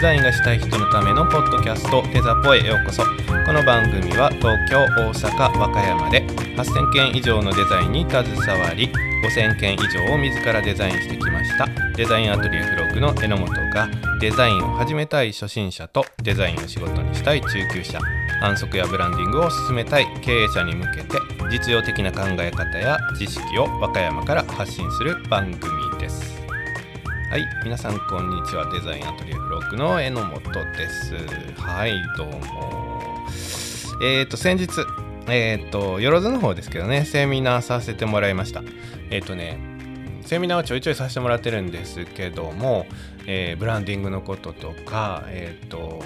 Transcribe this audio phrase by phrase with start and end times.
[0.00, 3.02] ザインがしたい人のためのポッドキャストデザポへようこそ。
[3.02, 6.26] この番組は東京大阪和歌山で
[6.56, 8.24] 8000件以上のデザインに携
[8.62, 8.90] わり
[9.22, 11.68] 5000件以上を自らデザインしてきました。
[11.94, 13.90] デザインアトリエフロッグの榎本が
[14.20, 17.98] デザインを始めたい初心者とデザインを仕事にしたい中級者。
[18.40, 21.18] 反則やブランディングを進めたい経営者に向けて
[21.50, 26.29] 実用的な考え方や知識を和歌山から発信する番組です。
[27.30, 28.68] はい皆さんこんにちは。
[28.72, 30.40] デザインアトリエフロッグの榎本
[30.76, 31.14] です。
[31.60, 33.24] はいどうも。
[34.02, 34.68] えっ、ー、と先日
[35.28, 38.64] えっ、ー、とよろずの方ですけどねセミナーさせてもらいました。
[39.10, 39.60] えっ、ー、とね
[40.22, 42.86] セミナーはちょいちょいさせてもらってるんですけども、
[43.28, 46.02] えー、ブランディングのこととか、えっ、と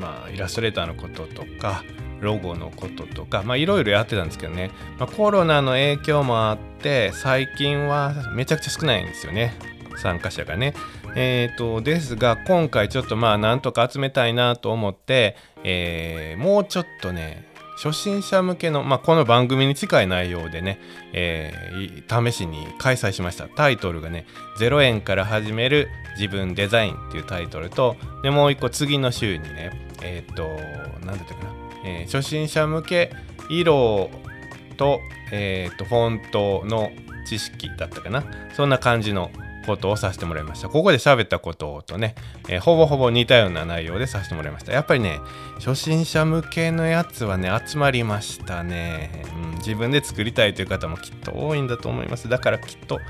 [0.00, 1.84] まあ、イラストレーターのこととか
[2.20, 9.52] ロゴのこととかまあいろいろやってたんですけどね、まあ、コロナの影響もあって最近はめちゃくちゃ少ないんですよね。
[9.96, 10.74] 参加者がね。
[11.14, 20.78] えーと、ですが今回ちょっとまあなんとか集めたいなと思って、えー、もうちょっとね初心者向けの、まあ、この番組に近い内容でね、
[21.12, 23.48] えー、試しに開催しました。
[23.48, 24.24] タイトルがね、
[24.58, 30.48] 0円から始める自分デザインっていうタイトルと、で、もう一個次の週にね、えっ、と、
[31.04, 31.50] 何だったかな、
[31.84, 33.10] えー、初心者向け
[33.48, 34.10] 色
[34.76, 35.00] と、
[35.32, 36.92] えっ、と、フォントの
[37.26, 38.22] 知識だったかな。
[38.54, 39.30] そんな感じの
[39.62, 40.68] ことをさせてもらいました。
[40.68, 42.14] ここで喋ったこととね、
[42.48, 44.72] えー、ほぼほぼ似たような内容でさせてもらいました。
[44.72, 45.20] やっぱりね、
[45.58, 49.58] 初心者向けのやつはね、集まりましたね、うん。
[49.58, 52.28] 自分で作りたいという方もきっと多いんだと思います。
[52.28, 53.00] だからきっと、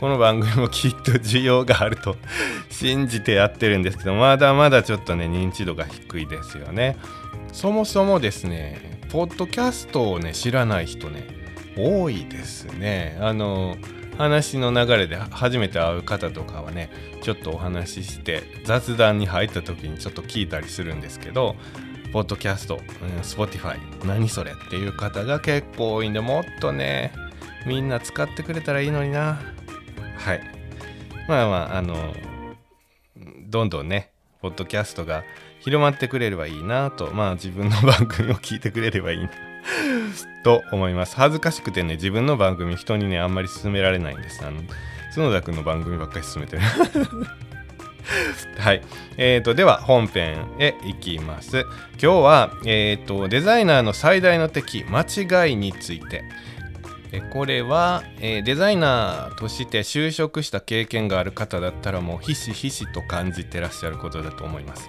[0.00, 2.16] この番組もきっと需要があると
[2.70, 6.96] 信じてやってるんですけど、まだまだちょっとね、認知度が低いですよね。
[7.52, 11.26] そもそもですね、ポッドキャストをね、知らない人ね、
[11.76, 13.18] 多いですね。
[13.20, 13.76] あの、
[14.16, 16.90] 話の流れで初めて会う方とかはね
[17.22, 21.56] ちょっとお話しして雑談に入った時にちょっと聞いたりするんですけど
[22.12, 22.80] ポッドキャスト、うん、
[23.20, 27.12] Spotify 何それっていう方が結構多いんでもっとね
[27.66, 29.38] みんな使ってくれたらいいのにな。
[30.16, 30.40] はい。
[31.28, 32.14] まあまああの
[33.46, 35.24] どんどんねポッドキャストが
[35.60, 39.49] 広まってくれればいいなとまあ自分の番組を聞いてくれればいいな。
[40.42, 41.16] と思います。
[41.16, 44.44] 恥ずかしくてね、自分の番組人にね、あんまり勧められないんです。
[44.44, 44.62] あの、
[45.14, 46.62] 角田くんの番組ばっかり勧めてる。
[48.58, 48.82] はい。
[49.16, 51.60] えーと、では本編へ行きます。
[51.60, 56.24] 今日は、えーと、デザイナーの最大の敵、間違いについて。
[57.32, 64.88] これは、えー、デザイナーとして就職した経験がある方だったらもうひしひしと感じてらっしゃることだと思います。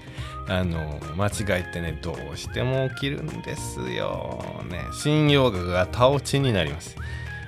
[0.51, 4.44] あの間違いってねどうしても起きるんですよ。
[4.69, 6.97] ね信用額が倒ちになります。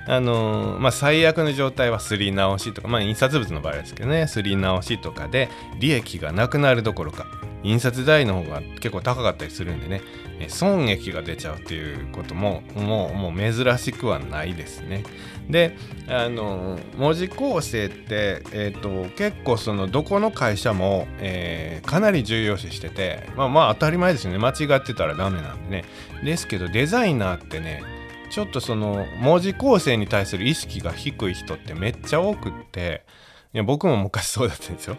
[0.06, 5.48] あのまあ、最悪の状態はすり直しとか、まあ、印刷物の場合ですけどねすり直しとかで
[5.80, 7.26] 利益がなくなるどころか
[7.62, 10.02] 印刷代の方が結構高かったりするんでね
[10.48, 15.04] 損益が出ちゃうっていうことももうもう珍しくはないですね。
[15.48, 15.76] で
[16.08, 25.84] あの文字構成って、えーと、結構そのどこの会社も、えー、かなり重要視しててまあまあ当たり前ですよね間違ってたらダメなんでね
[26.24, 27.82] ですけどデザイナーってね
[28.30, 33.04] ちょっとその文字構成に対する意識が低い人ってめっちゃ多くって
[33.54, 34.96] いや僕も昔そうだったんですよ。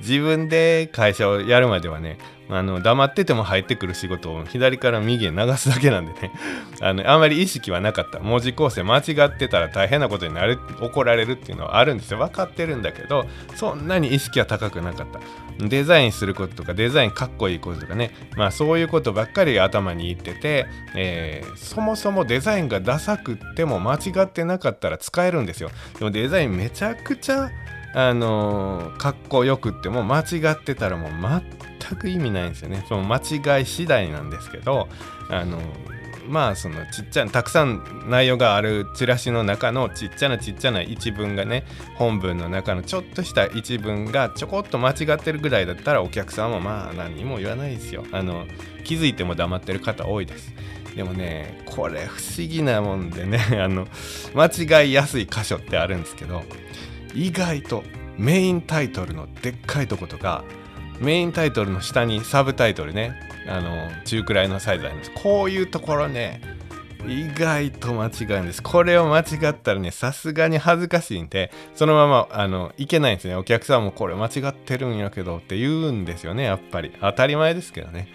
[0.00, 2.18] 自分で会社をやるまではね、
[2.50, 6.32] あの黙ってても入ってくる仕事を左から右へ流すだけなんでね
[6.80, 8.18] あの、あんまり意識はなかった。
[8.18, 12.18] 文字構成間違ってたら大変なことになる、怒られるっていうのはあるんですよ。
[12.18, 15.20] 分かってるんだけど、そんなに意識は高くなかった。
[15.68, 25.70] デザインすることとか、デザインかっこいいこととかね、まあそういうことばっかり頭にいってて、えー、そもそもデザインがダサくっても間違ってなかったら使えるんですよ。
[25.98, 27.50] でもデザインめちゃくちゃ
[27.94, 31.12] あのー、かっこよくっても間違ってたらもう
[31.90, 32.84] 全く意味ないんですよね。
[32.88, 34.88] その間違い次第なんですけど
[35.28, 35.60] あの、
[36.28, 41.64] まあそのちっちゃなたくさん内容があるチラシの中のちっちゃなちっちゃな一文がね
[41.96, 48.04] 本文の中のちょっとした一文がちょこっと間違ってるぐらいだったらお客さんはまあ何にも言わないですよ。
[48.12, 48.46] あの
[48.84, 50.52] 気づいても黙ってる方多いです。
[50.94, 53.88] でもねこれ不思議なもんでね あの
[54.34, 56.42] 間違いやすい箇所ってあるんですけど
[57.14, 57.82] 意外と
[58.18, 60.44] メインタイトルのでっかいとことか
[61.02, 66.40] メインタイトルの下にサブタイトルねあの中くらいのサイズありますこういうところね
[67.06, 68.62] 意外と間違うんです。
[68.62, 73.34] これを間違ったらね、さすがに恥ずかしいんで、そのまま、あの、いけないんですね。
[73.34, 76.92] お客さんもこれ間違ってるんやけどって言うんですよね、やっぱり。
[77.00, 78.06] 当たり前ですけどね。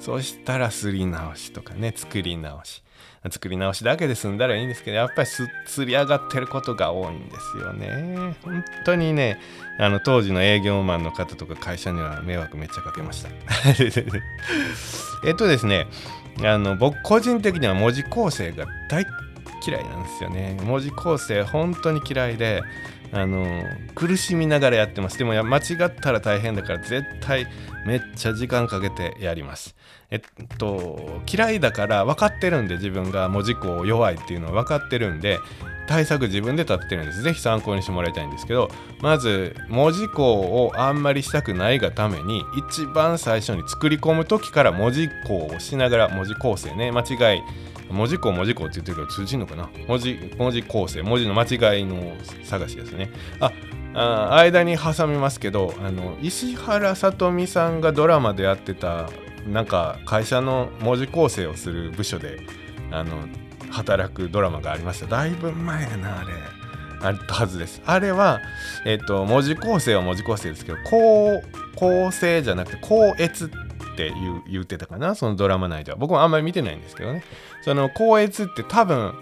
[0.00, 2.82] そしたらすり直しとかね作り直し
[3.30, 8.34] 作り直しだけで済んだらいいんですけどやっぱりすつり上がってることが多いんですよね。
[8.42, 9.38] 本当にね
[9.78, 13.30] あの当時の営業マンの方とか会社には迷惑めっちゃかけました。
[15.26, 15.86] えっとですね
[16.42, 19.06] あの僕個人的には文字構成が大
[19.66, 20.56] 嫌いなんですよね。
[20.62, 22.62] 文字構成本当に嫌いで
[23.12, 23.64] あの
[23.94, 25.18] 苦しみながらやってます。
[25.18, 27.46] でも間違ったら大変だから絶対
[27.86, 29.74] めっちゃ時間かけてやります。
[30.10, 30.20] えっ
[30.58, 35.38] と嫌いだから分かってるんで自分が文字工弱いっていうのは分かってるんで
[35.88, 37.22] 対策自分で立ってるんです。
[37.22, 47.42] ぜひ参考にしてもらいたいんですけどまず文字工をあんまりしたくないがために一番最初に作り込む時から文字工をしながら文字構成ね間違い
[47.90, 49.70] 文字工文字工って言ってるから通じんのかな？
[49.86, 53.12] 文字文字構成文字の間違いの探しですね。
[53.38, 53.52] あ
[53.98, 59.08] あ間に挟みますけどあの石原さとみさんがドラマでやってた
[59.48, 62.40] なんか会社の文字構成をする部署で
[62.90, 63.26] あの
[63.70, 65.06] 働くドラマがありました。
[65.06, 66.32] だいぶ前やなあれ。
[67.02, 67.82] あったはずです。
[67.86, 68.40] あれは
[68.84, 71.42] えっ、と文字構成は文字構成ですけど構
[71.74, 73.48] 構成じゃなくて校閲っ
[73.96, 75.98] て言う言ってたかなそのドラマ内では。
[75.98, 77.22] 僕もあんまり見てないんですけどね。
[77.62, 79.14] その校閲って多分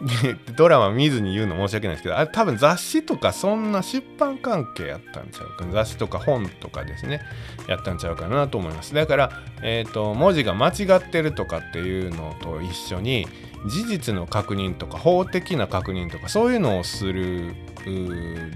[0.56, 5.72] ドラマ見ずに言うの申し訳ないですけどあれ多分雑誌とかそんな出版関係やったんちゃうかな。
[5.72, 7.22] 雑誌とか本とかですね。
[7.66, 8.94] やったんちゃうかなと思います。
[8.94, 9.30] だから、
[9.62, 13.26] えーと、文字が間違ってるとかっていうのと一緒に
[13.66, 17.54] 事実の確認とか法的な確認とかそういうのをする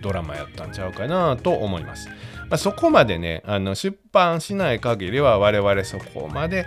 [0.00, 2.14] ドラマやったんちゃうかなと思います、ま
[2.52, 6.66] あ、そこまでねあの出版しない限りは我々そこまで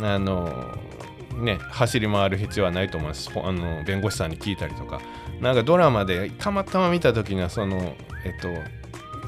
[0.00, 0.76] あの
[1.36, 3.30] ね、走り回る必要はないと思います。
[3.34, 5.00] あの弁護士さんに聞いたりとか。
[5.40, 7.94] なんかドラマでたまたま見た時にはその、
[8.24, 8.48] えっと、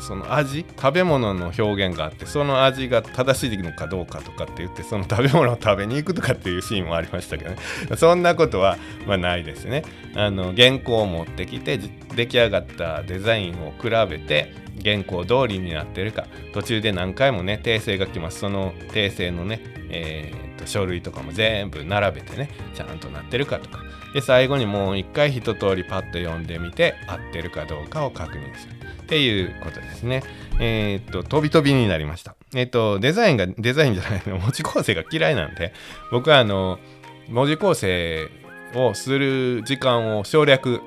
[0.01, 7.57] その味食べ物の表現があってその味が正しいのかどうかとかって言ってその食べ物を食べに行くとかっていうシーンもありましたけどね
[7.97, 9.83] そんなことは、まあ、ないですね
[10.15, 11.79] あの原稿を持ってきて
[12.15, 19.61] 出来上がったデザインを比べて原稿通りになってるか途中で何回もね訂正が来ますその訂正のね、
[19.91, 23.79] えー、と書類とかも全部並べてねちゃんとなってるかとか
[24.15, 28.77] で最後にもう一回一通りパッと読んでみて合ってるかどうかを確認する
[29.07, 30.23] っていうことですね。
[30.59, 32.35] えー、っと、飛び飛びになりました。
[32.55, 35.73] えー、っと、デザインが、デザインじゃないの、 文字構成が嫌いなんで、
[36.11, 36.81] 僕はあの、
[37.29, 38.29] 文字構成
[38.75, 40.81] をする時間を省略、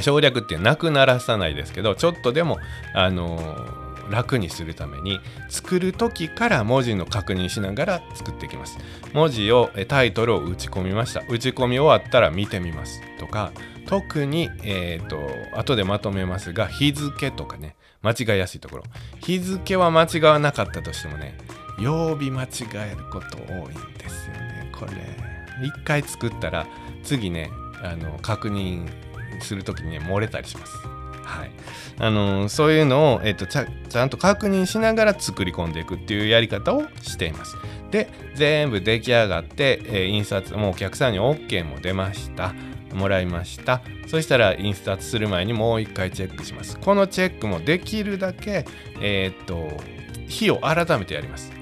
[0.00, 2.58] 省略ってなくならさないですけど、ちょっとでも、
[2.94, 8.78] あの楽にするために作る時から文字の確認しながら作っていきます。
[9.12, 11.22] 文字をタイトルを打ち込みました。
[11.28, 13.52] 打ち込み終わったら見てみますとか
[13.86, 15.18] 特に、えーと、
[15.58, 17.76] 後でまとめますが日付とかね。
[18.02, 18.84] 間違いやすいところ。
[19.20, 21.36] 日付は間違わなかったとしてもね
[21.78, 24.92] 曜日間違えること多いんですよねこれ。
[25.66, 26.66] 一回作ったら
[27.02, 27.50] 次ね
[27.82, 28.88] あの確認
[29.42, 30.72] する時にね漏れたりします。
[31.30, 31.50] はい。
[31.98, 37.56] あのそういうのを、えーと、ちゃちゃんと確認しながら作り込んでいくっていうやり方をしています。
[37.90, 42.54] で全部出来上がって、えー、印刷もうお客さんに OK も出ました。
[42.94, 43.82] もらいました。
[44.08, 46.76] そしたら印刷する前にもう一回チェックします。
[46.78, 48.64] このチェックもできるだけ
[49.00, 49.68] えー、と
[50.26, 51.59] 日を改めてやります。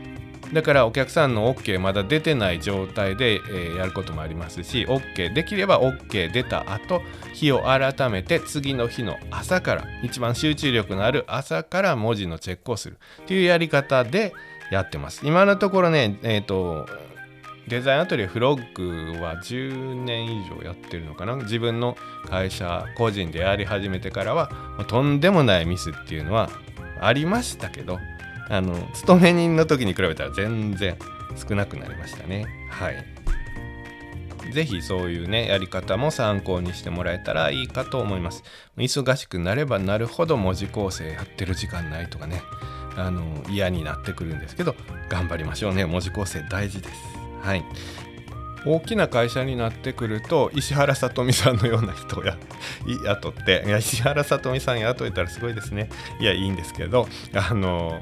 [0.52, 7.02] だからお客さんの OK まだ出てない状態で、えー、やることもありますし OK できれば OK 出た後
[7.34, 14.32] 日を改めて次の日の朝から一番集中力のある朝から文字のチェックをするっていうやり方で
[14.70, 15.26] やってます。
[15.26, 16.87] 今のところねえ、ー、と
[17.68, 21.37] デザインアトリエフロッグは10年以上やってるのかな？
[21.37, 21.96] 自分の
[22.26, 24.50] 会社個人でやり始めてからは
[24.88, 26.49] とんでもないミスっていうのは
[27.00, 27.99] ありましたけど
[28.49, 30.97] あの勤め人の時に比べたら全然
[31.37, 32.47] 少なくなりましたね。
[32.71, 33.05] はい。
[34.50, 38.43] 是非そういうねやり方も参考にしてもらえたらいいかと思います。
[38.76, 42.43] 忙しくなればなるほど文字構成やってる時間ないとかね。
[42.97, 44.75] あの嫌になってくるんですけど
[45.09, 45.85] 頑張りましょうね。
[45.85, 46.95] 文字構成大事です。
[47.43, 47.64] はい、
[48.67, 55.88] 大きな会社になってくると石原さとみさんのような人を雇っていや石原さとみさん雇えたらすごいですね。
[56.19, 58.00] いやいいんですけどあの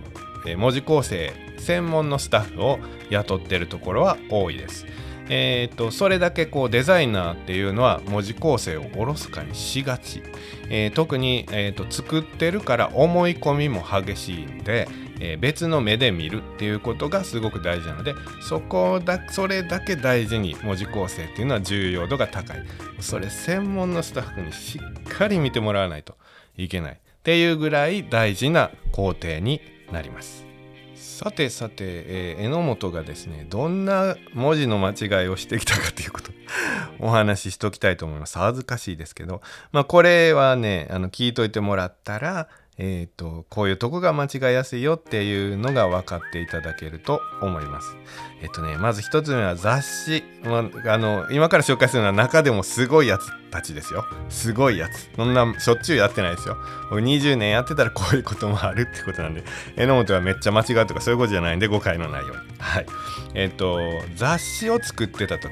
[0.54, 2.78] 文字構成専門のスタッフを
[3.10, 4.86] 雇ってるところは多いです。
[5.28, 10.22] えーと、それだけこうデザイナーっていうのは文字構成をおろそかにしがち、
[10.68, 14.86] えー、特に、えーと作ってるから思い込みも激しいんで、
[15.20, 22.64] えー、別の目で見るっていうことがすごく大事なのでそこだそれだけ大事に文字構成っていうのは重要度が高い。
[23.00, 26.16] それ専門のスタッフにしっかり見てもらわないと
[26.56, 26.92] いけない。
[26.92, 29.60] っていうぐらい大事な工程に
[29.92, 30.46] なります。
[30.94, 36.32] さてさて、えー、榎本がですねどんな文字の間違いをしてきたかということ
[37.00, 38.38] お話ししときたいと思います。
[38.38, 39.42] 恥ずかしいですけど。
[39.72, 47.96] まあこれはねあの聞いといてもらったらえーと、こういうとこが間違いやすいよっていうのが分かっていただけると思います。
[48.42, 54.04] えっ、とねまず一つ目は雑誌、まあの今から紹介するのは中でもすごいやつたちですよ。
[54.28, 55.10] すごいやつ。
[55.16, 56.56] そんなしょっちゅうやってないですよ。
[56.90, 59.42] 僕20年やってたらこういうこともあるってことなんで
[59.76, 62.42] 榎本はめっちゃ間違うとかそういうことじゃないんで誤解のないように。
[62.58, 62.86] はい。
[63.32, 63.78] えっ、と
[64.16, 65.50] 雑誌を作ってた時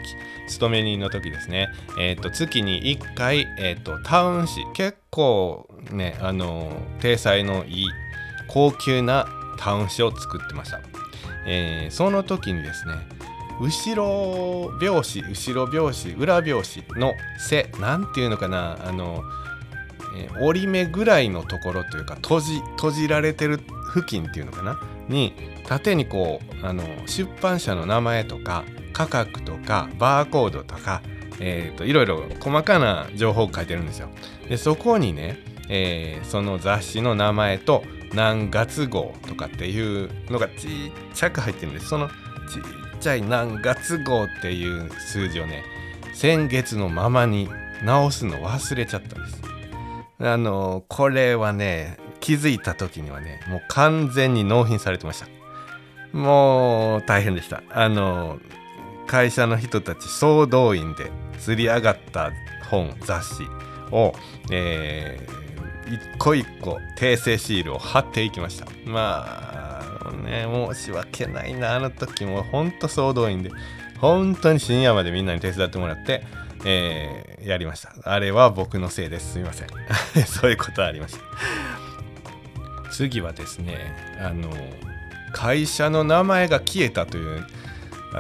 [0.49, 7.87] 勤め人の時ですね、えっ、と月に1回、えっ、とタウン誌結構ねあの体裁のいい
[8.49, 9.27] 高級な
[9.59, 10.81] タウン誌を作ってました、
[11.47, 12.95] えー、その時にですね
[13.61, 19.23] 後ろ拍子後ろ拍子裏拍子の背なんていうのかなあの、
[20.17, 23.61] えー、折り目ぐらいのところというか閉じ閉じられてる
[23.95, 24.81] 付近っていうのかな？
[25.09, 25.35] に
[25.67, 31.03] 縦にこうあの出版社の名前とか価格とかバーコードとか
[31.41, 34.09] えーと、いろいろ細かな情報を書いてるんですよ。
[34.49, 37.83] でそこにね、えー、その雑誌の名前と
[38.13, 40.71] 何月号とかっていうのがちっ
[41.13, 41.89] ちゃく入ってるんです。
[41.89, 42.15] そのちっ
[43.01, 45.65] ちゃい何月号っていう数字をね
[46.15, 47.49] 先月のままに
[47.85, 49.43] 直すの忘れちゃったんです。
[50.21, 55.27] あのこれはね気づいた時にはねもう完全に納品されてました。
[56.17, 57.65] もう大変でした。
[57.71, 58.39] あの
[59.07, 62.33] 会社の人たち総動員で釣り上がった
[62.71, 63.43] 本雑誌
[63.91, 64.15] を、
[64.51, 68.67] えー、一個一個訂正シールを貼っていきました。
[68.87, 71.77] まあね申し訳ないな。
[71.77, 73.51] あの時もほんと総動員で
[74.01, 76.25] 本当に深夜までみんなに手伝ってもらって
[76.65, 77.93] えー、やりました。
[78.05, 79.33] あれは僕のせいです。
[79.33, 79.69] すみません。
[80.27, 81.21] そういうことありました。
[82.91, 83.77] 次はですね
[84.21, 84.51] あの
[85.33, 87.45] 会社の名前が消えたという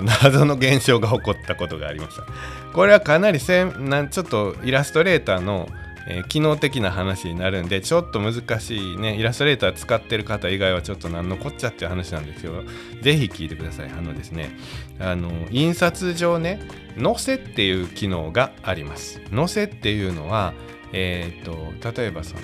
[0.22, 2.24] 謎の現象が起こったことがありました。
[2.72, 5.68] これはかなりせんなんちょっとイラストレーターの、
[6.08, 12.62] えー、機能的な話になるんでちょっと難しいねイラストレーター使ってる方以外はちょっと何のこっちゃっていう話なんですけど
[13.02, 13.90] ぜひ聞いてください。
[13.90, 14.56] あのですね
[14.98, 16.60] あの印刷上ね
[17.00, 19.20] 載せっていう機能があります。
[19.34, 20.54] 載せっていうのは
[20.92, 22.40] えっ、と例えばその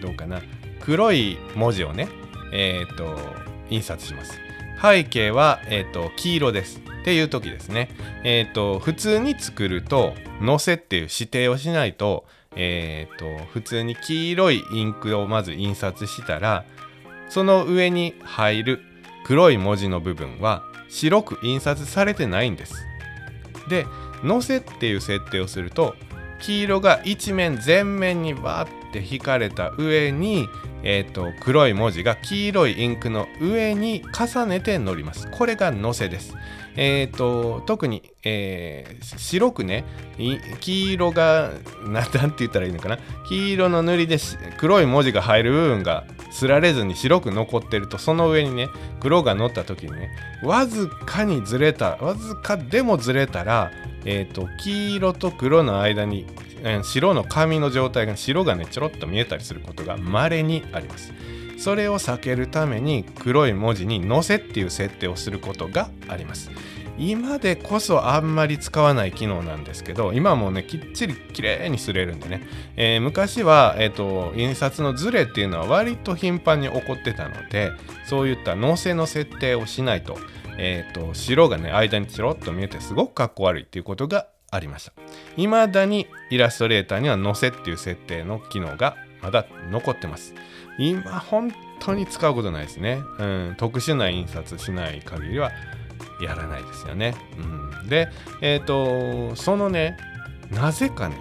[0.00, 0.42] どうかな
[0.80, 2.08] 黒い文字をね
[2.52, 3.16] えっ、と
[3.70, 4.51] 印刷します。
[4.82, 7.88] 背景は、えーと、黄色ですっていう時ですね。
[8.24, 12.24] え、ー、と普通に作ると「のせ」っていう指定をしないと,、
[12.56, 16.64] えーと、普通に黄色いインクをまず印刷したら
[17.28, 18.80] その上に入る
[19.24, 22.74] 黒い文字の部分は白く印刷されてないんです。
[23.68, 23.86] で
[24.24, 25.94] 「のせ」っていう設定をすると
[26.42, 30.48] 黄色が一面全面にバーって引かれた上に
[30.84, 35.30] えーと、黒い文字が黄色いインクの上に重ねて乗ります。
[35.30, 36.34] これがのせです。
[36.74, 39.84] えーと、特に、えー、白くね
[40.60, 41.50] 黄色が
[41.84, 44.16] 何て言ったらいいのかな黄色の塗りで
[44.56, 48.68] 黒い文字が入る部分がすられずに白く残ってるとその上にね
[49.00, 50.10] 黒が乗った時にね
[50.42, 53.70] わずかにずれたわずかでもずれたら、
[54.04, 56.26] えーと黄色と黒の間に
[56.64, 61.12] え白の紙の状態が白がねちょろっと見えたりすることが稀にあります。
[61.58, 66.50] それを避けるために黒い文字に「載せ」っていう設定をすることがあります。
[66.98, 72.42] 今でこそあんまり使わない機能なんですけど今もねきっちり綺麗にすれるんでね、
[72.76, 77.72] えー、昔は、えーと、印刷のズレっていうのは割と頻繁に起こってたので
[78.04, 80.18] そういった載せの設定をしないと,、
[80.58, 84.92] えーと白がね間にちょろっと見えてすごくかっこ悪いっていうことがありました。
[85.36, 90.34] 未だにイラストレーターには載せっていう設定の機能がまだ残ってます。
[90.78, 95.50] 今本当に使うことないですね、うん、特殊な印刷しない限りは
[96.22, 97.14] やらないですよね、
[97.82, 98.08] うん、で
[98.40, 99.96] えっ、ー、とそのね
[100.50, 101.16] なぜかね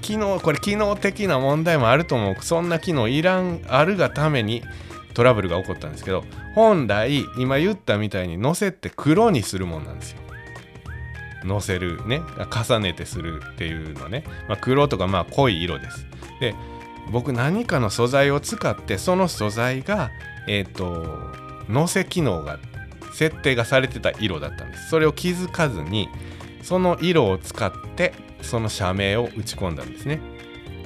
[0.00, 2.36] 機能これ機能的な問題もあると思う。
[2.40, 4.62] そんな機能いらんあるがために
[5.14, 10.20] トラブルが起こったんですけど本来今言ったみたいに載せって黒にするもんなんですよ。
[11.44, 12.22] のせるね。
[12.66, 16.06] 重ねてするっていうのね、まあ、黒とかまあ濃い色です。
[16.40, 16.54] で
[17.10, 20.10] 僕何かの素材を使ってその素材が
[20.46, 21.32] えっ、ー、と
[21.68, 22.58] のせ機能が
[23.12, 24.90] 設定がされてた色だったんです。
[24.90, 26.08] それを気づかずに
[26.62, 28.12] その色を使って
[28.42, 30.20] その社名を打ち込んだんですね。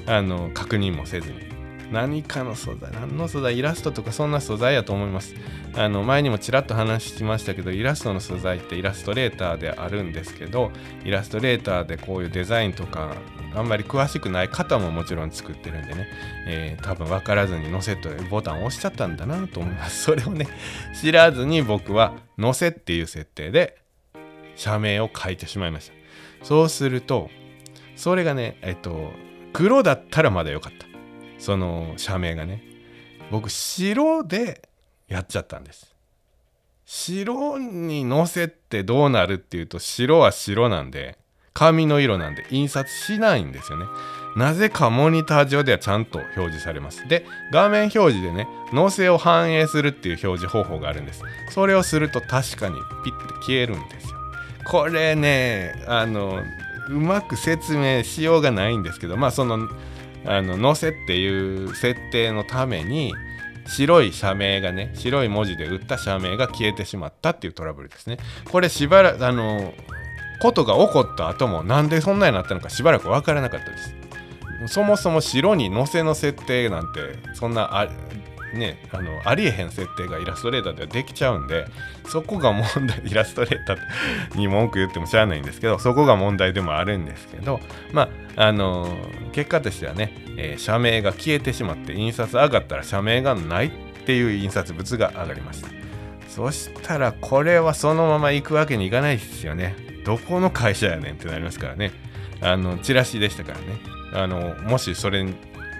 [0.07, 1.55] あの確認もせずに。
[1.93, 5.35] 何かの素材何の素材イラストとかそんな素材やと思います。
[5.77, 10.71] あの前にもちらっと話しましたけどイラストの素材ってイラストレーターであるんですけど
[11.05, 13.15] イラストレーターでこういうデザインとか
[13.55, 16.09] あんまり詳しくない方ももちろん作ってるんでね、
[16.47, 20.03] えー、多分分からずに載せとボタンを押しちゃったんだなと思います。
[20.05, 20.49] それをね
[21.01, 23.79] 知らずに僕は載せっていう設定で
[24.57, 25.95] 社名を書いてしまいました。
[26.45, 27.31] そうすると
[27.97, 29.13] それがねえっと
[29.53, 30.87] 黒だったらまだよかった。
[31.39, 32.63] その社名がね。
[33.31, 34.69] 僕白で
[35.09, 35.95] やっちゃったんです。
[36.85, 41.19] 白に載せってどうなるっていうと白は白なんで
[41.55, 43.87] 紙の色なんで印刷しないんですよね。
[44.37, 47.07] なぜかモニター上ではちゃんと表示されます。
[47.09, 51.23] で画面表示でね載せを反映するっていう表示方法があるんです。
[51.51, 54.17] それをすると確かにピッて消えるんですよ。
[54.67, 56.43] これねあの
[56.89, 59.69] うまく説明しようがないんですけどまあその
[60.27, 63.15] あの載せっていう設定のために
[63.67, 68.19] 白い社名がね白い文字で打った社名が消えてしまったっていうトラブルですね。
[68.51, 69.73] これしばらくあの
[70.41, 73.95] ことが起こった後もなんでそんなになったのかしばらく分からなかったです。
[74.67, 77.89] そもそも白に載せの設定なんてそんなあ
[78.55, 81.67] ねあのありえへん設定がイラストレーターではできちゃうんで
[82.07, 87.61] そこが問題イラストレーターに文句言ってもしゃあないんですけどそこが問題でもあるんですけど
[87.93, 88.89] まああの
[89.33, 93.71] 結果としてはね、えー、社名が消えてしまって印刷上がったら社名がないっ
[94.07, 95.69] ていう印刷物が上がりました。
[96.29, 99.94] そしたらこれはそのまま行くわけにいかないですよね。
[100.05, 101.93] どこの会社やねんってなりますからね。
[102.41, 103.65] あのチラシでしたからね。
[104.13, 105.35] あのもしそれに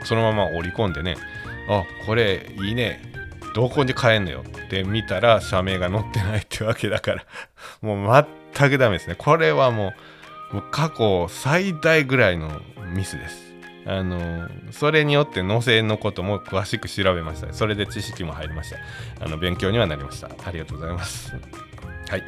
[0.05, 1.17] そのまま織り込んでね
[1.69, 3.13] あこれいいね。
[3.55, 7.25] どこに買えんのよって見たら社名が載ってないってわけだから。
[7.83, 8.27] もう
[8.57, 9.15] 全くダメですね。
[9.17, 9.93] これはも
[10.53, 12.61] うもう過去最大ぐらいの
[12.95, 13.55] ミスです。
[13.87, 17.53] あのそれによって能勢のことも詳しく調べました。
[17.53, 18.79] それで知識も入りました。
[19.25, 20.31] あの勉強にはなりました。
[20.45, 21.35] ありがとうございます。
[22.09, 22.23] はい。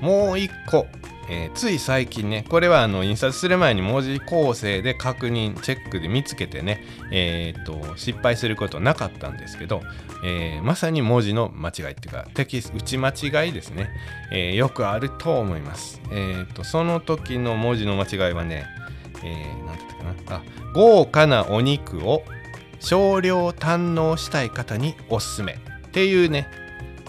[0.00, 0.86] もう一個。
[1.30, 9.82] えー、つい最近ねこれはあの印刷する前に文字構成で確認チェックで見つけてね、えー、っと失敗することなかったんですけど、
[10.24, 13.08] えー、まさに文字の間違いっていうかテキスト打ち間
[13.44, 13.90] 違いですね、
[14.32, 18.66] えよくあると思います、えっとその時の文字の間違いはね、
[19.22, 20.36] えー、て言ったかな。
[20.36, 20.42] あ
[20.74, 22.22] 豪華なお肉を
[22.80, 26.46] 少量堪能したい方におすすめっていうね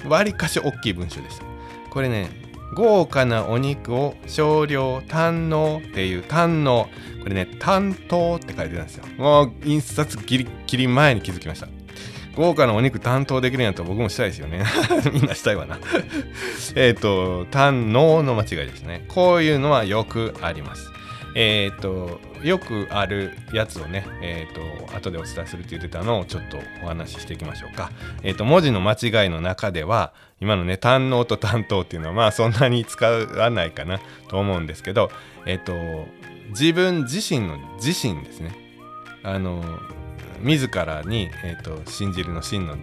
[0.07, 1.45] わりかし大きい文章でした
[1.89, 2.29] これね
[2.73, 6.87] 豪華なお肉を少量堪能っていう堪能。
[7.21, 9.05] これね担当って書いてたんですよ。
[9.17, 11.67] もう印刷ギリギリ前に気づきました。
[12.35, 14.63] 豪華なお肉担当できるんやったら僕もしたいですよね。
[15.11, 15.77] みんなしたいわな。
[16.75, 19.05] えっと堪能の間違いですね。
[19.09, 20.89] こういうのはよくあります。
[21.35, 27.91] えっ、ー、とよくあるやつをね、えっ、ー、と後でお伝えするって言ってたのをちょっとお話ししていきましょうか。
[28.23, 35.11] えっ、ー、と文字の間違いの中では今のね堪能と担当っていうのはまあそんなに使わないかなと思うんですけど、
[35.45, 35.73] えっ、と
[36.49, 38.55] 自分自身の自身ですね。
[39.23, 39.63] あの
[40.41, 42.77] 自らに、えーと、信じるの真の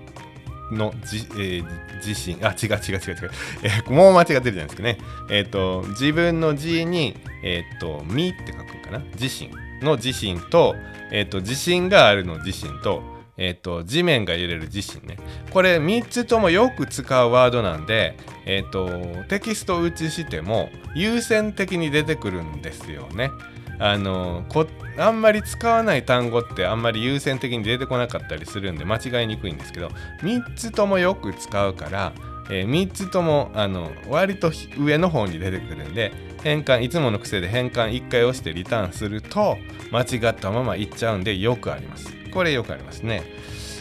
[0.73, 1.65] のじ、えー、
[2.05, 3.31] 自身あ違う違う違う違う、
[3.63, 4.99] えー、もう間違ってるじゃないですかね。
[5.31, 8.99] えっ、ー、と自分の字にえっ、ー、と「み」って書くかな？
[9.21, 9.51] 自身
[9.83, 10.75] の自身と,、
[11.11, 13.03] えーと、自信があるの自身と,、
[13.37, 15.19] えーと、地面が揺れる自身ね。
[15.51, 23.31] これ3つともよく使うワードなんで、えーと、テキスト打ちしても優先的に出てくるんですよね。
[23.79, 24.67] あのこ
[24.99, 29.89] あんまり使わない単語ってあんまり優先的に出てこなかったりするんで間違いにくいんですけど
[30.23, 32.13] 3つともよく使うから
[32.49, 36.13] えー、3つともあの割と上の方に出てくるんで
[36.45, 39.59] 変換いつもの癖で変換1回押してリターンすると
[39.91, 42.17] 間違ったままいっちゃうんでよくあります。
[42.37, 43.23] これよくありますね、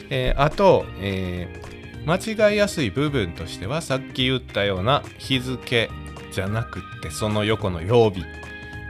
[0.09, 5.89] えー、あと、えー、間違いやすい部分としてはさっき言ったような日付
[6.31, 8.23] じゃなくってその横の曜日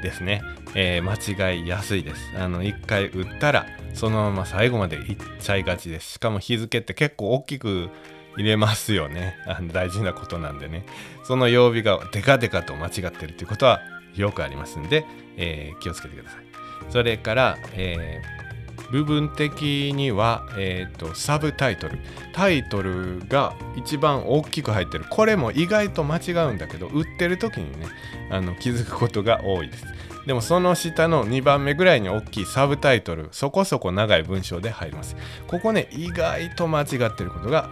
[0.04, 0.44] ですね、
[0.76, 2.32] えー、間違いやすいです。
[2.38, 6.14] あの1回打ったらそのまま最後までいっちゃいがちです。
[6.14, 7.90] しかも日付って結構大きく
[8.38, 9.38] 入れますよね。
[9.48, 10.86] あの大事なことなんでね。
[11.24, 13.80] その曜日がデカデカと間違ってるっていうことは
[14.16, 15.06] よくありますんで、
[15.38, 16.46] えー、気をつけてください。
[16.90, 21.98] それから、えー、部分的には、えーと、サブタイトル。
[22.34, 25.06] タイトルが一番大きく入ってる。
[25.10, 27.88] これも意外と間違うんだけど売ってる時にね
[28.30, 29.86] あの気づくことが多いです。
[30.26, 35.16] でもその下の2番目ぐらいに大きいサブタイトルそこそこ長い文章で入ります。
[35.48, 37.70] ここね意外と間違ってることが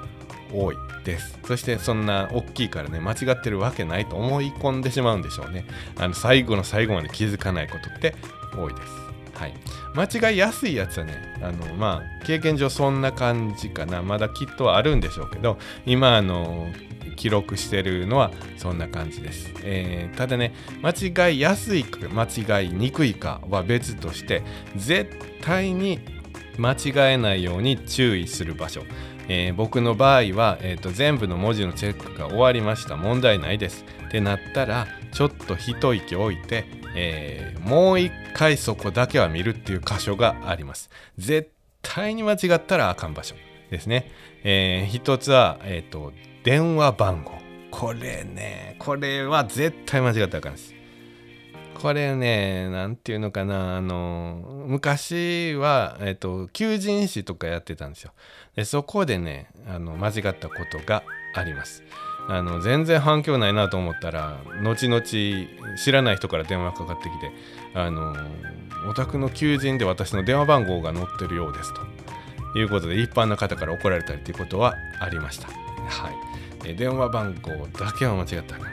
[0.53, 1.39] 多いです。
[1.45, 5.65] そしてそんな大きいからね間違ってるわけないと思い込んでしまうんでしょうね。
[5.97, 8.15] あの最後の最後まで気づかないことって
[8.55, 9.03] 多いです。
[9.33, 9.53] はい、
[9.95, 14.03] 間違いやすいやつはねあのまあ経験上そんな感じかな。
[14.03, 16.67] まだきっとあるんでしょうけど今あの
[17.13, 24.43] 記録してるのはそんな感じです、えー、ただね間違いやすいか間違いにくいかは別として
[24.75, 25.09] 絶
[25.41, 25.99] 対に
[26.57, 28.83] 間違えないように注意する場所。
[29.29, 32.97] えー、僕の場合は、えーと、全部の文字のチェックが終わりました。
[32.97, 33.85] 問題ないです。
[34.07, 40.89] ってなったらちょっと一息置いて、えー、もう一回そこだけは見るっていう箇所があります。
[41.17, 43.35] 絶対に間違ったらあかん場所
[43.69, 44.11] ですね、
[44.43, 47.31] えー、一つは、えーと、電話番号
[47.71, 50.73] これねこれは絶対間違ったらあかんです
[51.83, 58.13] これね、なんていうのかな、あの、昔は、えっと、求人誌とかやってたんですよ。
[58.55, 61.03] で、そこでね、あの、間違ったことが
[61.35, 61.83] あります。
[62.29, 67.31] あの、全然反響ないなと思ったら、後々知らない人から電話かかってきて、
[67.73, 68.15] あの、
[68.89, 71.81] お宅の求人で私の電話番号が載ってるようですと
[72.57, 75.49] いうことで、一般の方から怒られたりということはありました。
[75.49, 76.32] はい。
[76.63, 78.55] 電話番号だけは間違った。
[78.57, 78.63] ら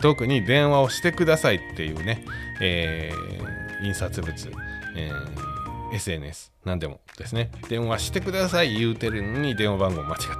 [0.00, 2.24] 特に電話をしてくださいっていうね、
[2.60, 4.52] えー、印刷物、
[4.96, 7.50] えー、SNS 何でもですね。
[7.68, 10.34] 電話してください言うてるのに電話番号間違ってる。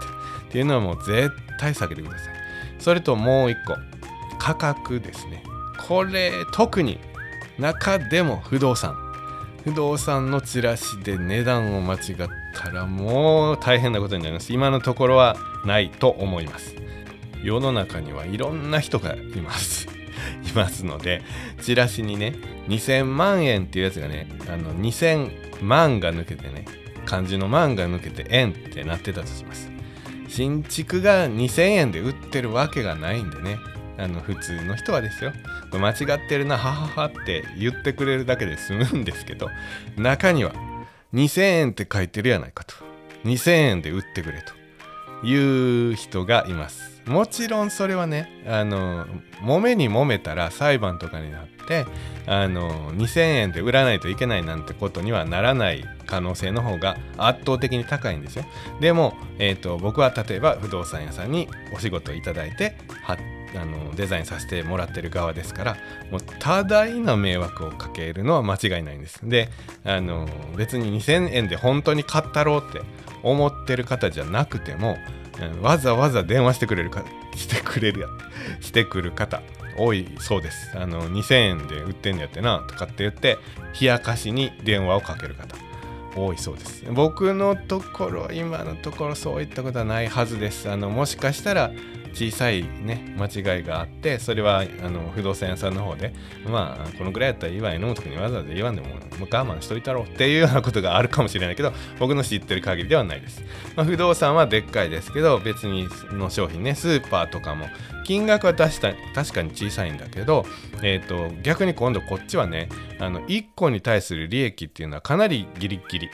[0.49, 2.35] っていうのはもう絶対避けてください。
[2.79, 3.77] それともう一個
[4.39, 5.43] 価格ですね。
[5.87, 6.99] これ特に
[7.59, 8.97] 中でも不動産。
[9.65, 11.99] 不動産のチラシで値段を間違っ
[12.55, 14.53] たらもう大変なことになります。
[14.53, 16.86] 今のところはないと思います。
[17.43, 19.89] 世の中にはいろんな人がいます。
[20.49, 21.23] いますので
[21.61, 22.35] チラシにね
[22.69, 26.65] 2000万円っていうやつがねあの2000万が抜けてね
[27.05, 29.71] 漢字の万が抜けて円ってなってたとします。
[30.29, 33.59] 新築が2000円で売ってるわけがないんでね
[33.97, 35.33] あの普通の人はですよ。
[35.73, 39.49] 間違ってるなはははって言ってくれるだけで済むんですけど
[39.97, 40.53] 中には
[41.15, 42.75] 2000円って書いてるやないかと。
[43.25, 46.96] 2000円で売ってくれという人がいます。
[47.07, 49.07] もちろんそれはねあの
[49.41, 51.87] 揉めに揉めたら裁判とかになって
[52.27, 58.45] あの2000円で売らないといけないなんてことにはならない可能性の方が圧倒的に高いんですよ。
[58.81, 63.17] でも、えーと、僕は例えば不動産屋さんにお仕事をいただいてあ
[63.65, 65.77] のデザインさせてもらってる側ですから
[66.11, 69.21] もう多大な迷惑をかけるのは間違いないんです。
[69.29, 69.49] で
[69.85, 72.81] あの別に2000円で本当に買ったろうって
[73.23, 74.97] 思ってる方じゃなくても、
[75.61, 78.09] わざわざ電話してくれるかしてくれるや
[78.61, 79.43] してくる方
[79.79, 80.71] 多いそうです。
[80.75, 83.39] あの2000円で売ってんのやってなとかって言って
[83.79, 85.55] 冷やかしに電話をかける方
[86.17, 86.85] 多いそうです。
[86.91, 90.71] 僕のところ今のところそういったことはないはずです。
[90.71, 91.71] あのもしかしたら
[92.17, 96.15] 小さいね間違いがあってそれはあの不動産屋さんの方で
[96.49, 103.43] まあこのぐらいやったらいいわ飲む時にわざわざ言わんでももう我慢しといたろうっていうようなことがあるかもしれないけど僕の知ってる限りではないです、
[103.77, 107.67] まあ、不動産はでっかいですけど別にの商品ねスーパーとかも
[108.07, 110.47] 金額は確か確かに小さいんだけど、
[110.83, 116.11] えーと、逆に今度こっちはねあの1個に対する利益っていうのはかなりギリギリ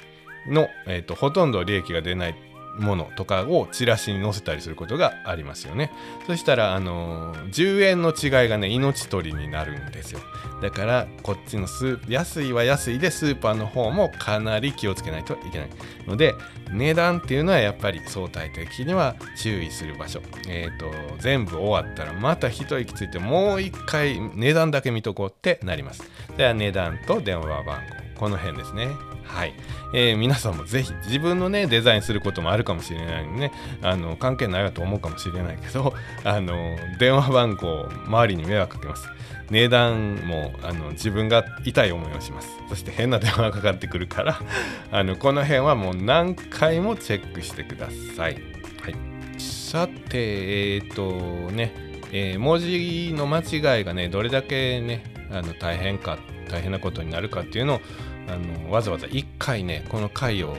[0.48, 5.92] の、えーとほとんど利益が出ないものとかをチラシに載せたりすることがありますよね。
[6.26, 10.20] そしたらあの10円の違いがね命取りになるんですよ。
[10.60, 15.70] だからこっちのス安いは安いでスーパーの方もかなり気をつけないといけない。
[16.06, 16.34] ので
[16.70, 20.22] 値段っていうのはやっぱり相対的には注意する場所。
[20.48, 26.02] えっ、ー、と全部終わったらまた一息ついてもう一回値段だけ見とこうってなります。
[26.36, 28.02] では値段と電話番号。
[28.18, 29.11] この辺ですね。
[29.24, 29.54] はい、
[29.94, 39.08] えー、皆さんもぜひ自分のねデザインすることもあるかもしれないのでねあの関係ないわと思うかもしれないけど あの電話番号周りに迷惑かけます。
[39.50, 42.48] 値段もあの自分が痛い思いをします。
[42.70, 44.40] そして変な電話がかかってくるから
[44.90, 48.34] あのこの辺はもう何回もチェックしてください、
[48.80, 48.94] はい、
[49.38, 51.74] さてえっ、ー、とね、
[52.12, 57.80] えー、文字の間違いがねどれだけねあの大変か大変なことになるかっていうのを
[58.28, 60.56] あのわざわざ1回ねこの回を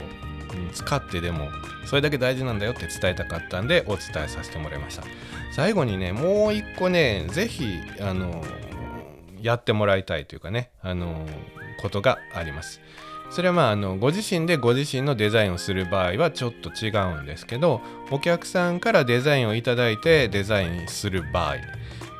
[0.73, 1.49] 使ってでも
[1.85, 5.03] それだけ大事なんだよって伝えたかったんでお伝えさせてもらいました。
[5.51, 8.43] 最後にねもう一個ね是非あの
[9.41, 11.27] やってもらいたいというかねあの
[11.81, 12.81] ことがあります。
[13.29, 21.57] それはまああのご自身でご自身のデザインをする場合はちょっと違うんですけどお客さんからデザインをいただいてデザインする場合。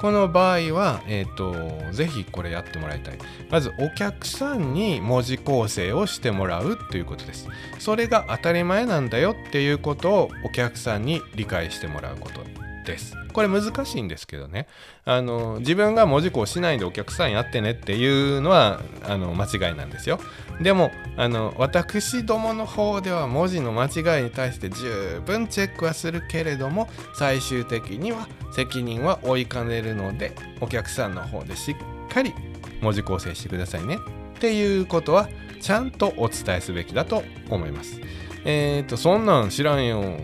[0.04, 3.18] この場合は、えっ、ー、と、ぜひこれやってもらいたい。
[3.50, 7.48] まず、お客さんに文字構成をしてもらうということです。
[7.80, 12.42] それが当たり前なんだよっていうことをお客さんに理解してもらうこと
[12.84, 13.16] です。
[13.34, 14.68] これ難しいんですけどね。
[15.06, 20.20] あの自分が文字工しないでお客さんやってねっていうのはあの間違いなんですよ。
[20.62, 32.34] でもあの私どもの方では文字の間違いに対して十分チェックはするけれども最終的には責任は負いかねるのでお客さんの方でしっかり
[32.82, 33.98] 文字構成してくださいね
[34.38, 35.30] っていうことは
[35.62, 38.00] ちゃんとお伝えすべきだと思います。
[38.46, 40.18] えっ、ー、とそんなん知らんよ。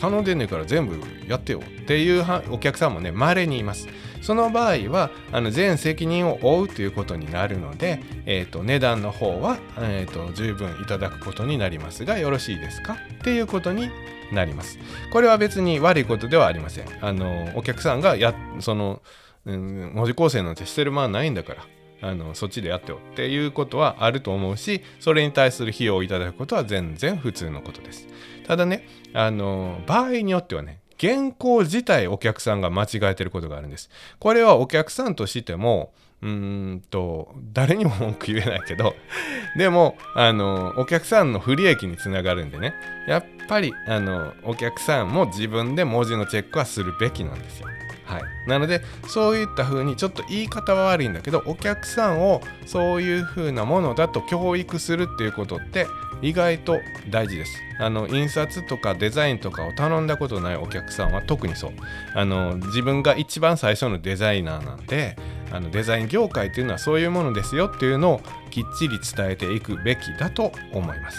[0.00, 3.88] 頼んでんねんから全部やってよっていうお客さんもね稀にいます。
[4.22, 12.94] その場合はあの全責任を負うということになるので、えーと、値段の方は、えーと、十分いただくことになりますがよろしいですか？
[13.20, 13.88] っていうことに
[14.32, 14.78] なります。
[15.12, 16.86] これは別に悪いことではありません。
[17.00, 19.00] あのお客さんがやその、
[19.44, 21.62] うん、文字構成なんてしてる間はないんだから。
[22.00, 28.06] あのそっちでやってよっていうことはあると思うしそれに対する費用をいただくことは全然普通のことです。
[28.46, 33.90] ただねあの場合によってはね原稿自体お客さんが間違えてることがあるんです。
[34.18, 38.94] これはお客さんとしてもうんと誰にも文句言えないけど
[39.56, 42.74] でもあのお客さんの不利益につながるんでね
[43.06, 47.68] やっぱりあのお客さんも自分で文字のチェックはするべきなんですよ。
[48.06, 55.86] はい、なのでそういった風にちょっと言い方は悪いんだけどお客さんをそういう風なものだと教育するっていうことって
[56.22, 57.60] 意外と大事です。
[57.78, 61.72] あの印刷とかデザインとかを頼んだことないお客さんは特にそう
[62.14, 65.16] あの自分が一番最初のデザイナーなんで
[65.52, 71.18] あのデザイン業界っていうのはそういうものですよっていうのをきっちり伝えていくべきだと思います。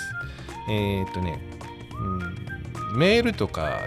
[0.69, 1.39] えー、っとね、
[2.00, 3.82] うん、メールとか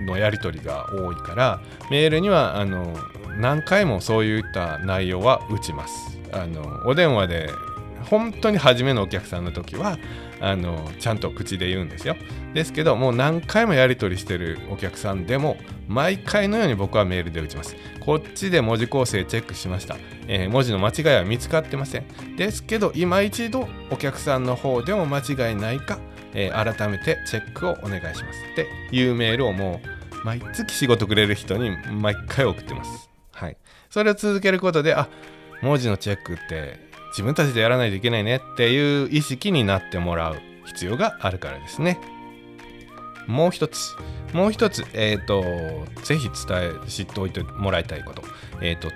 [0.00, 2.96] のやり取りが多いからメールにはあの
[3.38, 6.18] 何回もそういった内容は打ちます。
[6.32, 7.50] あのお電話で
[8.10, 9.98] 本当に初めのお客さんの時は
[10.40, 12.16] あのちゃんと口で言うんですよ。
[12.52, 15.56] ですけどもう何回もやり取りしてるお客さんでも
[15.88, 17.76] 毎回のように僕はメールで打ちます。
[18.00, 19.96] こっちで文字構成チェックしました、
[20.28, 22.36] えー、文字の間違いは見つかってません。
[22.36, 25.98] ですけど今一度お客さんの方でも間違いないか
[26.34, 33.10] えー、改めてチェックをお願いしますっていうメールをもう毎月仕事くれる人に毎回送ってます。
[33.32, 33.56] はい。
[33.90, 35.08] それを続けることで、あ、
[35.62, 36.78] 文字のチェックって
[37.10, 41.98] 自分たちでやらないといけないねっていう意識になってもらう必要があるからですね。
[43.26, 43.94] もう一つ、
[44.32, 45.44] もう一つ、えっ、ー、と、
[46.02, 48.22] ぜひ伝え、知っておいてもらいたいこと。
[48.60, 48.90] えっ、ー、と、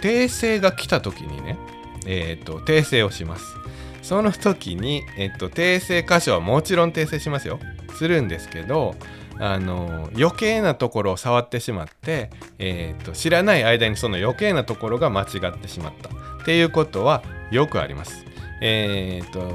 [0.00, 1.58] 訂正が来た時にね、
[2.06, 3.56] えっ、ー、と、訂正をします。
[4.04, 7.58] その時に、えっと、訂正箇所はもちろん訂正しますよ。
[7.94, 8.94] するんですけど、
[9.38, 18.26] あの余計なところを触ってしまって、えーと、知らない間にその余計なところが間違ってしまったっていうことはよくあります。
[18.60, 19.50] えーと、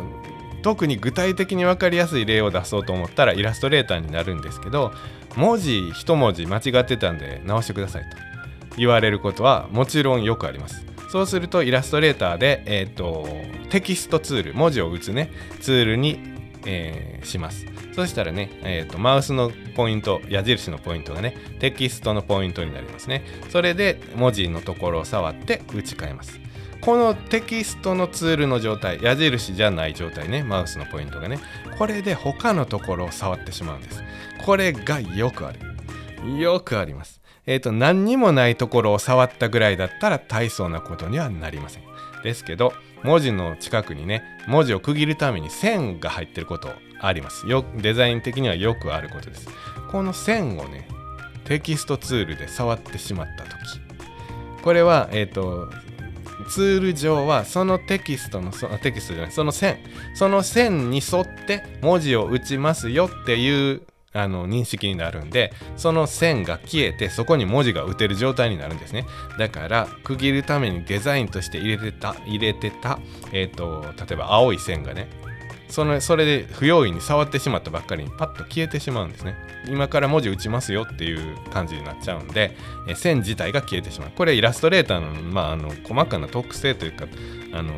[0.64, 4.92] 特に具体的に分かりやすい例を出そうと思ったらイラストレーターになるんですけど
[5.36, 8.18] 文字一文字間違ってたんで直してくださいと
[8.78, 10.89] 言われることはもちろんよくあります。
[11.10, 13.28] そうするとイラストレーターで、えーと、
[13.70, 16.20] テキストツール文字を打つねツールに、
[16.66, 17.66] えー、します。
[17.96, 23.24] そしたらね、えーと、マウスのポイント矢印のポイントがねテキストのポイントになりますね。
[23.50, 26.40] それで文字のところを触って打ち替えます。
[26.82, 31.40] このテキストのツールの状態矢印じゃない状態ねマウスのポイントがね
[31.78, 34.04] これで他のところを触ってしまうんです。
[34.46, 35.60] これがよくある。
[36.38, 37.19] よくあります。
[37.50, 41.84] えーと、何にもないところを触ったぐらいだったら大層なことにはなりません。
[42.22, 46.70] ですけど文字の近くにね文字を区切るために線が入ってること
[47.02, 47.48] あります。
[47.48, 49.50] よデザイン的にはよくあることです。
[49.92, 50.88] この線をね
[51.44, 53.52] テキストツールで触ってしまった時。
[54.62, 55.72] これはえっ、ー、と
[56.50, 59.80] ツール上はそのテキストのそテキストじゃないその線
[60.14, 69.06] その線に沿って文字を打ちますよっていうあの認識になるんでその線が消えてそこに文字が打てる状態になるんですね。
[69.38, 73.00] だから区切るためにデザインとして入れてた入れてた、
[73.32, 75.08] えーと、例えば青い線がね
[75.68, 79.36] そのそれで不用意に触ってしまったばっかりにパッと消えてしまうんですね。
[79.68, 82.56] 今から文字打ちますよっていう感じになっちゃうんで
[82.88, 84.12] え線自体が消えてしまう。
[84.16, 87.06] これイラストレーターの,、まあ、あの細かな特性というか
[87.54, 87.74] あの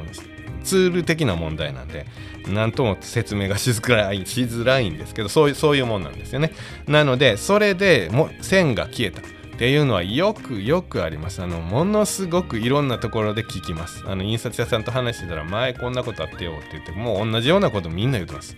[0.63, 2.06] ツール的な問題なんで
[2.47, 6.52] 何とも説明がしづらいしづらいんですけどそういうそういうもんなんですよね。
[6.88, 9.24] なのでそれでも線が消えたっ
[9.58, 11.41] ていうのはよくよくあります。
[11.41, 14.04] あのものすごくいろんなところで聞きます。
[14.08, 18.56] あの印刷屋さんと話してたら前こんなことあってよって言ってもう同じようなことみんな言ってます。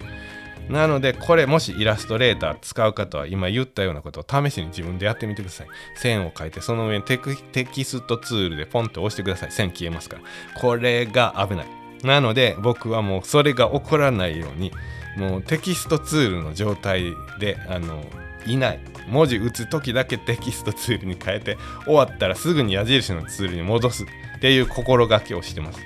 [0.69, 5.67] なのでこれもしイラストレーター使う方は今言ったようなことを試しに自分でやってみてください。
[5.95, 7.19] 線を書いてその上にテ
[7.65, 9.51] キストツールでポンと押してください。
[9.51, 10.21] 線消えますから。
[10.61, 11.82] これが危ない。
[12.03, 14.71] なので僕はもうそれが起こらないように
[15.17, 18.03] もうテキストツールの状態であの
[18.45, 18.79] いない。
[19.09, 24.07] 文字打つ時だけテキストツールに変えて終わったらすぐに矢印のツールに戻すっ
[24.39, 25.79] ていう心がけをしてます。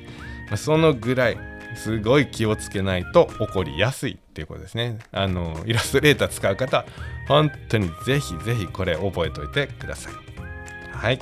[0.64, 1.38] そのぐらい
[1.76, 5.00] すごい気をつけないと起こりやすいっていうことですね。
[5.12, 6.86] あのイラストレーター使う方
[7.28, 10.14] 本当にぜひぜひこれ覚えておいてください。
[10.92, 11.20] はい。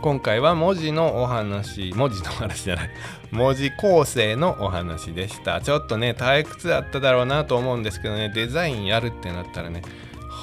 [0.00, 2.90] 今回は文字のお話文字の話じゃない
[3.30, 5.60] 文字構成のお話でした。
[5.60, 9.82] ちょっとね退屈だっただろうなと思うんですけどねデザインやるってなったらね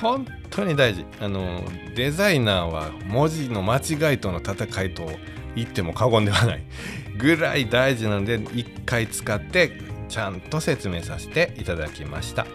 [0.02, 1.06] 本当に大事。
[1.22, 1.64] あの
[1.96, 5.10] デザイナーは文字の間違いとの戦いと
[5.56, 6.64] 言っても過言ではない。
[7.18, 9.72] ぐらい大事なので一回使って
[10.10, 12.46] ちゃんと説明させていただきました。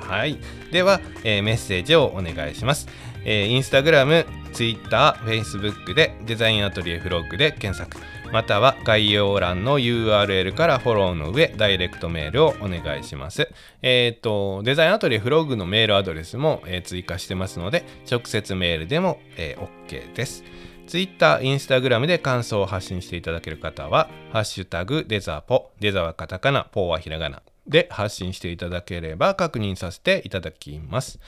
[0.00, 0.38] はい。
[0.72, 2.88] では、えー、メッセージをお願いします、
[3.24, 8.04] えー、インスタグラム Twitter、Facebook でデザインアトリエフロッグで検索。
[8.32, 13.48] または概要欄の URL からフォローの上ダイレクトメールをお願いします。
[13.82, 20.44] え、ー、とデザインアトリエフロッグのメールアドレスも、えー、追加してますので直接メールでも、えー、OK です。
[20.86, 31.20] Twitter、Instagram で感想を発信していただける方は、ハッシュタグデザポ、デザはカタカナ、ポーはひらがなで発信していただければ確認させていただきます。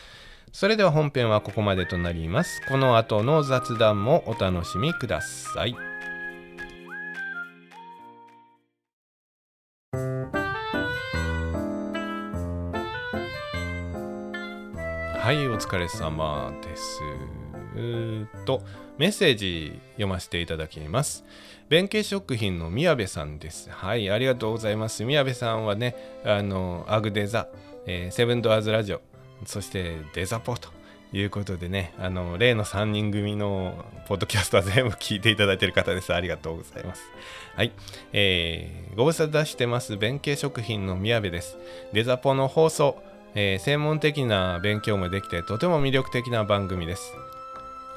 [0.53, 2.61] それでは本編はここまでとなります。
[2.69, 5.77] この後の雑談もお楽しみください。
[15.31, 17.01] はい、お疲れ様です。
[18.45, 18.63] と、
[18.99, 21.25] メッセージ読ませていただきます。
[21.69, 23.71] 弁慶食品の宮部さんです。
[23.71, 25.05] はい、ありがとうございます。
[25.05, 27.47] 宮部さんはね、あの、アグデザ、
[27.87, 29.01] えー、セブンドアーズラジオ、
[29.45, 30.69] そしてデザポと
[31.13, 36.15] いうことでね、あの、例の3人組のポッドキャストは全部聞いていただいている方です。
[36.15, 37.03] ありがとうございます。
[37.57, 37.73] はい。
[38.13, 41.59] えー、ご無沙汰してます、弁慶食品の宮部です。
[41.93, 43.03] デザポの放送、
[43.35, 47.13] えー、専門的な勉強もできてとても魅力的な番組です。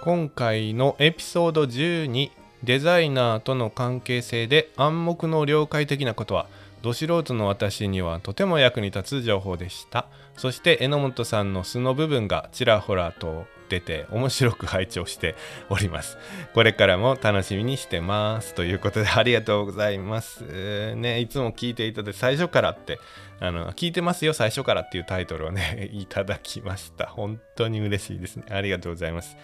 [0.01, 2.31] 今回のエピソード12
[2.63, 6.47] デザイナーとの関係性で暗黙の了解的なことは
[6.81, 15.35] ど素人の私にはとても役に立つ情報でしたそして榎本さんの素の部分がちらほらと出て面白く拝聴して
[15.69, 16.17] おります。
[16.53, 18.53] これからも楽しみにしてます。
[18.53, 22.99] ということでありがとうございます、えー、ねいつも聞いていただいて最初からって
[23.39, 27.07] あの聞いてますよ最初からっていうタイトルをね いただきました。
[27.07, 28.45] 本当に嬉しいですね。
[28.49, 29.37] ありがとうございます。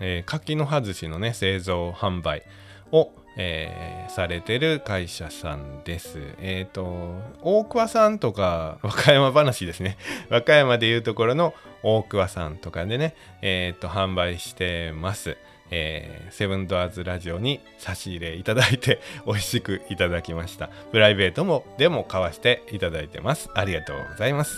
[0.00, 2.42] えー、柿の葉寿司のね製造販売
[2.90, 6.18] を、えー、されてる会社さんです。
[6.38, 9.96] えっ、ー、と大桑さんとか 和歌山話ですね
[10.28, 15.36] 和歌山でいうところの大桑さんとかでねえっ、と販売してます。
[15.74, 20.68] えー、セブンドアーズラジオに差し入れいただいて 美味しくいただきました。
[20.90, 23.48] プライベートもでも買わせていただいてます。
[23.54, 24.54] ありがとうございます。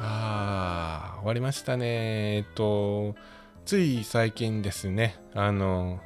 [0.00, 2.38] あー、終わりましたね。
[2.38, 3.14] えっと、
[3.64, 6.00] つい最近ですね、あの、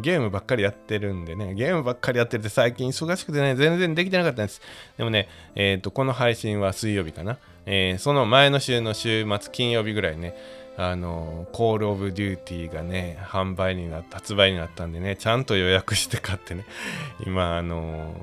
[0.00, 4.60] ゲームばっかりやってるんでね、ゲームばっかりやってて最近忙しくてね、全然できてなかったんです。
[4.96, 7.38] でもね、えっ、ー、と、この配信は水曜日かな。
[7.66, 10.34] えー、その前の週の週末、金曜日ぐらいね、
[10.76, 16.64] あの、コールオブデューティーがね、販売になった、発売になったんでね、ちゃんと予約して買ってね、
[17.24, 18.14] 今、あの、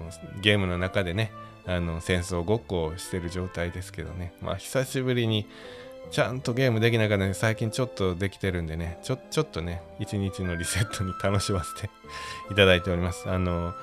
[0.41, 1.31] ゲームの中でね、
[1.65, 5.47] あの、戦争ごっこをしてる状態ですけどね、まあ、久しぶりに、
[6.09, 11.89] ちゃんとゲームできなかったね、最近ちょっとできてるんでね、ちょ、ちょっとね、一日のリセットに楽しませて
[12.51, 13.29] いただいております。
[13.29, 13.73] あの、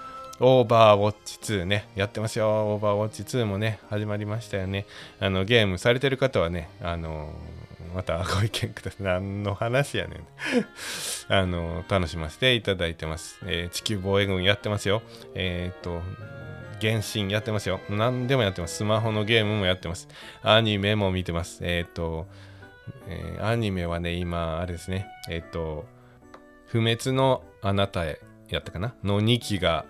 [0.41, 2.49] オーバーウォッチ2ね、やってますよ。
[2.49, 4.87] オーバーウォッチ2もね、始まりましたよね。
[5.21, 7.33] あの、ゲームされてる方はね、あの、
[7.95, 9.03] また ご意見ください。
[9.03, 10.27] 何の話やねん。
[11.33, 13.41] あの、楽しませていただいてます。
[13.47, 15.03] えー、地球防衛軍やってますよ。
[15.35, 16.03] えっ、と、
[16.81, 17.81] 原神やってますよ。
[17.91, 18.77] 何でもやってます。
[18.77, 20.09] スマホのゲームもやってます。
[20.43, 21.61] アニメも見てます。
[21.63, 22.27] えっ、ー、と、
[23.07, 25.07] えー、アニメはね、今、あれですね。
[25.29, 25.87] えっ、ー、と、
[26.67, 28.95] 不滅のあなたへやったかな？
[29.03, 29.87] の2期が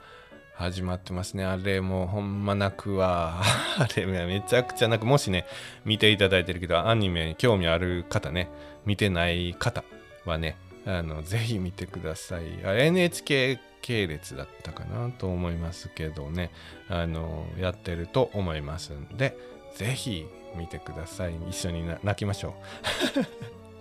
[0.54, 1.44] 始まってますね。
[1.44, 3.40] あれもうほんま泣くわ。
[3.78, 5.06] あれめちゃくちゃ泣く。
[5.06, 5.46] もしね、
[5.84, 8.48] 見ていただいてるけど、アニメに興味ある方ね、
[8.84, 9.84] 見てない方
[10.24, 12.44] はね、あのぜひ見てください。
[12.64, 16.50] NHK 系列だったかなと思いますけどね、
[16.88, 19.36] あのやってると思いますんで、
[19.76, 21.34] ぜひ見てください。
[21.48, 22.54] 一緒に泣きましょ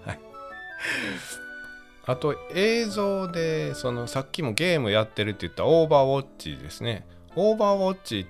[0.06, 0.08] う。
[0.08, 0.20] はい。
[2.06, 7.06] あと映像でそのさっきもゲームやってるって言ったオーバーウォッチですね。
[7.36, 8.28] オーバーウォッチ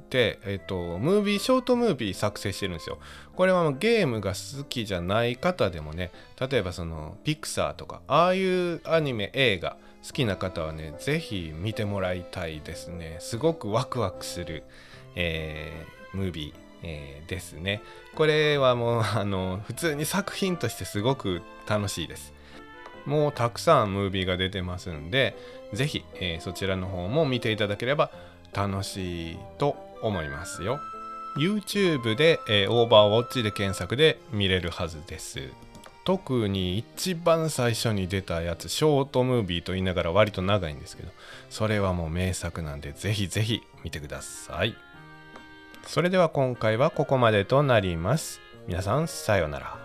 [0.00, 2.98] って、えっ、と、ムービー、ショートムービー作成してるんですよ。
[3.36, 9.76] これはゲームが好きじゃない方でもね、例えばそのピクサーとか、ああいうアニメ、映画、
[10.06, 13.16] 好きな方はね、ぜひ見てもらいたいですね。
[13.20, 14.64] すごくワクワクする、
[15.14, 17.82] えー、ムービーえー、ですね。
[18.14, 22.32] これはもう あの普通に作品としてすごく楽しいです。
[23.06, 25.34] もうたくさんムービーが出てますんで
[25.72, 28.10] 是非、えー、そちらの方も見ていただければ
[28.52, 30.80] 楽しいと思いますよ。
[31.36, 35.50] YouTube で、えー、オーバーウォッチで検索で見れるはずです。
[36.10, 41.12] 特に一番最初に出たやつショートムービーと言いながら割と長いんですけど
[41.50, 44.74] それはもう名作なんでぜひぜひ見てください。
[45.86, 48.40] それでは今回はここまでとなります。
[48.66, 49.79] 皆さんさようなら。